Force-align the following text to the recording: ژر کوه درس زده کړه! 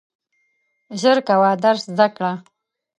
ژر 1.01 1.17
کوه 1.27 1.51
درس 1.63 1.81
زده 1.91 2.07
کړه! 2.15 2.33